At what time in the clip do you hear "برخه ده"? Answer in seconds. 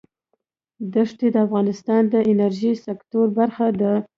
3.39-3.93